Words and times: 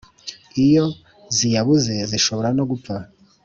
iyo 0.65 0.85
ziyabuze 1.35 1.93
zishobora 2.09 2.49
no 2.57 2.63
gupfa 2.71 2.95